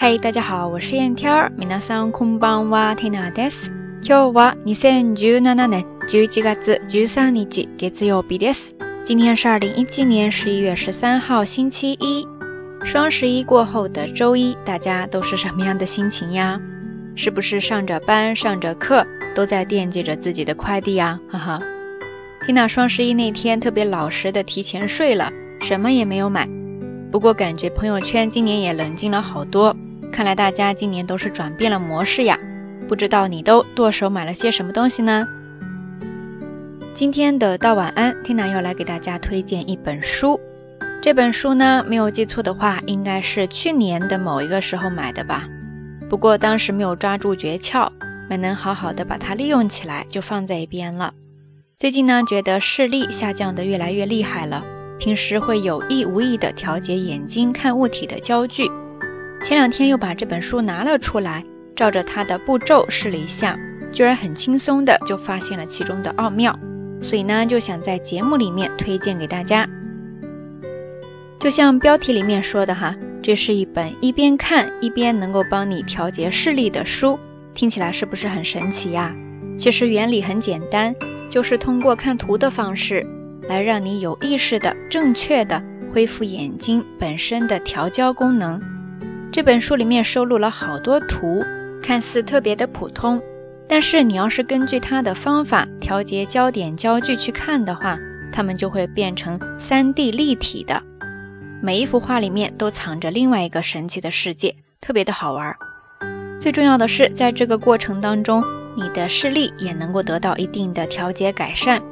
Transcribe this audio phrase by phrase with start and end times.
[0.00, 1.50] 嗨，大家好，我是燕天儿。
[1.58, 3.68] 皆さんこんばんはテ i n a です。
[4.00, 6.56] 今日は二千十七年十一月
[6.88, 8.70] 十三日、月曜日です。
[9.04, 12.24] 今天是二零一七年十一月十三号星期一，
[12.84, 16.60] 双十一过后的周一，大家都是什么样的心情呀？
[17.16, 19.04] 是不是上着班、上着课，
[19.34, 21.18] 都在惦记着自己的快递呀？
[21.28, 21.58] 哈哈。
[22.46, 25.28] t 娜双十一那天特别老实的提前睡了，
[25.60, 26.48] 什么也没有买。
[27.10, 29.76] 不过感觉朋友圈今年也冷静了好多。
[30.12, 32.38] 看来大家今年都是转变了模式呀，
[32.88, 35.26] 不知道你都剁手买了些什么东西呢？
[36.94, 40.40] 今天的到晚安，Tina 又来给大家推荐一本书。
[41.00, 45.46] 这本书呢，没有记错的话，应该是去年的某一个时候买的吧。
[46.10, 47.88] 不过当时没有抓住诀窍，
[48.28, 51.14] 没能好好的把它利用起来，就放在一边了。
[51.78, 54.64] 最近呢，觉得视力下降的越来越厉害了，
[54.98, 58.68] 平时会有意无意的调节眼睛看物体的焦距。
[59.44, 61.42] 前两天又把这本书拿了出来，
[61.74, 63.58] 照着它的步骤试了一下，
[63.92, 66.58] 居然很轻松的就发现了其中的奥妙。
[67.00, 69.66] 所以呢，就想在节目里面推荐给大家。
[71.40, 77.18] 就像标题里面说的哈，这是一本一边看一边能够帮你调节视力的书，
[77.54, 79.14] 听起来是不是很神奇呀？
[79.56, 80.92] 其实原理很简单，
[81.30, 83.06] 就是通过看图的方式，
[83.48, 85.62] 来让你有意识的、正确的
[85.94, 88.77] 恢复眼睛本身的调焦功能。
[89.30, 91.44] 这本书里面收录了好多图，
[91.82, 93.20] 看似特别的普通，
[93.68, 97.98] 但是你要是根据它的方法调节焦点、焦距去看的话，
[98.32, 100.82] 它们就会变成三 D 立体的。
[101.60, 105.54] 每一幅画里面都藏着另外一个神奇的世界，特别的好玩。
[106.40, 108.42] 最重要的是，在这个过程当中，
[108.76, 111.82] 你的视力也能够得到一定的调节改善。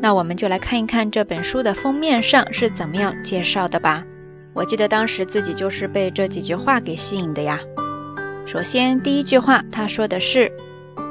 [0.00, 4.04] 那我们就来看一看这本书的封面上是怎么样介绍的吧。
[4.54, 7.60] 我记得当时自己就是被这几句话给吸引的呀。
[8.46, 10.50] 首先，第一句话他说的是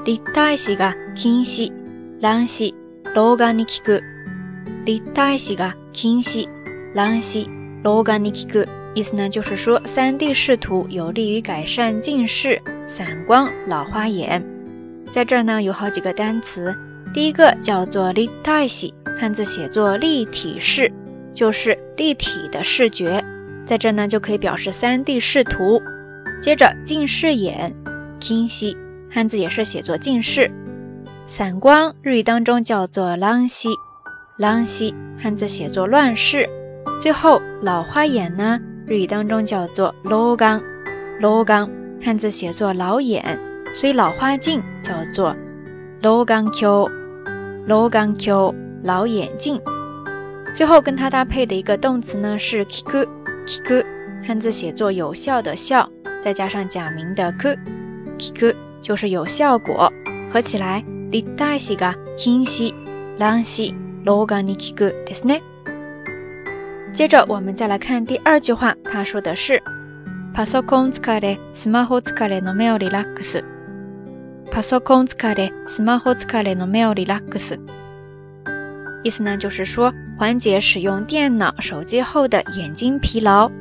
[0.06, 1.70] 立体視が禁止、
[2.22, 2.74] 乱視、
[3.14, 4.02] 老眼に効く。
[4.86, 6.48] 立体視が禁止、
[6.94, 7.46] 乱視、
[7.84, 14.42] 老眼に効く，意思呢就是说，3D 视图有利于改善近视、散光、老花眼。
[15.12, 16.74] 在这儿呢，有好几个单词，
[17.14, 20.90] 第一个叫做立体視，汉字写作立体视，
[21.34, 23.24] 就是立体的视觉。
[23.66, 25.82] 在这呢，就可以表示三 D 视图。
[26.42, 27.74] 接着，近视眼、
[28.20, 28.76] 清晰，
[29.10, 30.52] 汉字也是写作近视。
[31.26, 33.70] 散光，日语当中叫做ラ西，
[34.38, 36.48] シ，西汉字写作乱视。
[37.02, 40.62] 最后，老花眼呢，日语当中叫做ロング，
[41.22, 41.70] ロング，
[42.04, 43.40] 汉字写作老眼，
[43.74, 45.30] 所以老花镜叫做
[46.02, 46.90] o ング Q，
[47.68, 49.60] ロング Q，老眼镜。
[50.54, 53.08] 最后跟它搭配的一个动词呢是 kiku。
[53.46, 53.84] Kiku，
[54.26, 55.90] 汉字写作有效的效，
[56.22, 59.92] 再加上假名的 ku，Kiku 就是有效果。
[60.32, 62.74] 合起来，立体イが、金西、
[63.20, 65.42] 乱ン老ロに聞 Kiku ですね。
[66.94, 69.62] 接着我们再来看第二句话，他说的是
[70.34, 73.44] パソコン疲れ、スマホ疲れの目をリラックス。
[74.52, 77.60] パソコン疲れ、スマホ疲れの目をリラックス。
[79.04, 83.52] 意思呢，就是说缓解使用电脑、手机后的眼睛疲劳。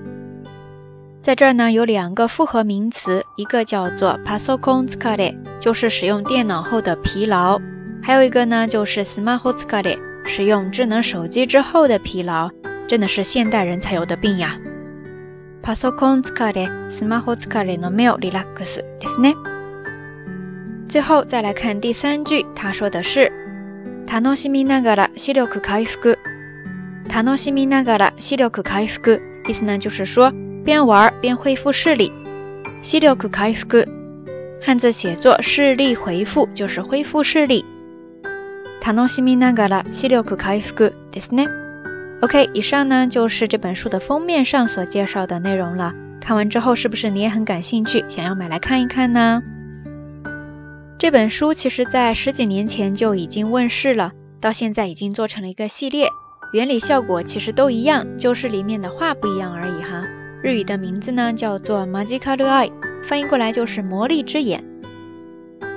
[1.21, 7.57] 在这儿呢，有两个复合名词，一个叫做 p a s o k o n s k a r e 就是使用电脑后的疲劳；
[8.03, 12.49] 还有一个呢，就是 s m a h t h k o k a r l e 使用智能手机之后的疲劳。
[12.89, 14.59] 真的是现代人才有的病呀
[15.63, 19.35] p a s o 疲 konzkarle smahoz k n a r l e no relax，对不对？
[20.89, 23.33] 最后再来看第三句，他说的是。
[24.07, 26.19] 楽しみながら視力回復。
[27.13, 30.33] 楽しみながら視力回復，意思呢就是说
[30.65, 32.13] 边玩边恢复视力。
[32.83, 33.87] 視力回復，
[34.63, 37.65] 汉字写作视力回复，就是恢复视力。
[38.81, 41.49] 楽しみながら視力回復，ですね。
[42.21, 45.93] OK，以上呢就是这本书的封面上所介绍的内容了。
[46.21, 49.43] 看完之后，是不是你也很感兴趣，想要买来看一看呢？
[51.03, 56.07] 这本书其实在十几年前就已经问世了，到现在已经做成了一个系列，
[56.55, 60.01] 原理、效果其实都一样，就是里面的画不一样而已哈。
[60.45, 62.71] 日语的名字呢叫做 Magic Eye，
[63.03, 64.63] 翻译过来就是魔力之眼。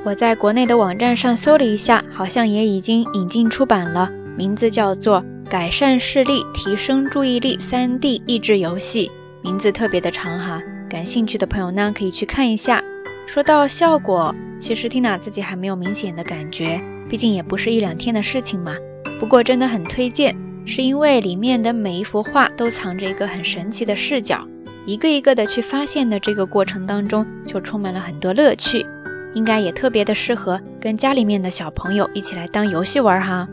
[0.05, 4.07] 我在国内的网站上搜了一下，好像也已经引进出版了，
[4.37, 9.07] 名字叫做《改善视力、提升注意力 3D 益智游戏》，
[9.43, 10.61] 名字特别的长哈。
[10.87, 12.79] 感兴趣的朋友呢可以去看一下。
[13.27, 16.79] 说到效果，其实 Tina 自己还没有明显的感觉，
[17.09, 18.73] 毕竟也不是一两天的事情嘛。
[19.19, 20.35] 不过真的很推荐，
[20.65, 24.47] 是因为里面的每一幅画都藏着一个很神奇的视角，
[24.85, 28.85] 一个一个的去发现的这个过程当中，就充满了很多乐趣，
[29.33, 33.47] 应该也特别的适合跟家里面的小朋友一起来当游戏玩哈。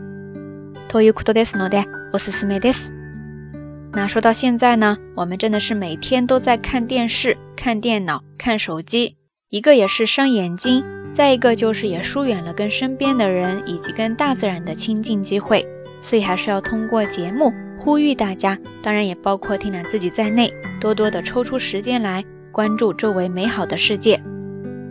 [0.87, 2.91] トヨクドですので、我是スメです。
[3.91, 9.15] 那说到现在呢，我们真的是每天都在看电视、看电脑、看手机。
[9.53, 10.83] 一个也是伤眼睛，
[11.13, 15.63] 再一个就是也疏远了跟身边的人以及跟大自然的亲近机会，
[16.01, 20.51] 所以还是要通过节目呼吁大家，当然也包括 Tina 自己在内，
[20.81, 24.19] 多多的抽出时间来关注周围美好的世界。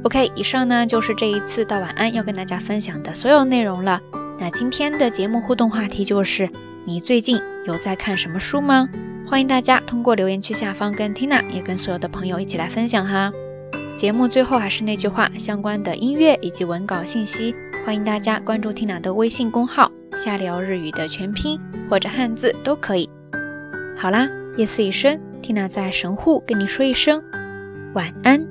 [0.05, 4.01] OK，以上呢就是这一次到晚安要跟大家分享的所有内容了。
[4.39, 6.49] 那今天的节目互动话题就是
[6.87, 7.37] 你最近
[7.67, 8.89] 有在看什么书吗？
[9.29, 13.33] 欢迎大家通过留言区下方跟 Tina 也跟所有的朋友一起来分享哈。
[14.03, 17.55] 节目最后还是那句话，相关的音乐以及文稿信息，
[17.87, 19.89] 欢迎大家关注缇娜的微信公号
[20.19, 21.57] “下聊日语”的全拼
[21.89, 23.09] 或者汉字都可以。
[23.97, 27.23] 好啦，夜色已深，缇娜在神户跟你说一声
[27.95, 28.42] 晚安。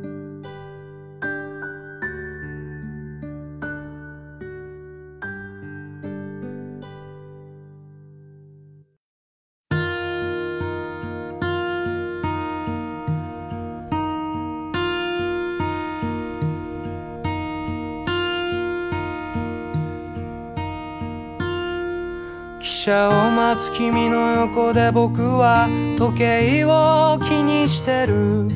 [22.84, 25.68] 車を待つ君の横で僕は
[26.00, 28.48] 時計を気にしてる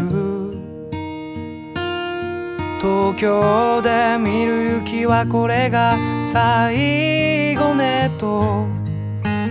[2.80, 5.97] 東京で見る雪はこれが
[6.31, 8.65] 最後ねと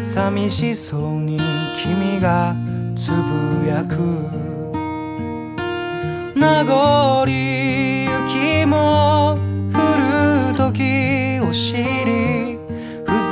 [0.02, 1.38] 寂しそうに
[1.82, 2.56] 君が
[2.96, 3.98] つぶやく
[6.34, 7.26] 名残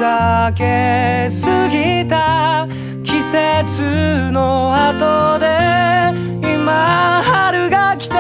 [0.01, 2.67] ざけすぎた
[3.05, 8.15] 季節の後で今春が来て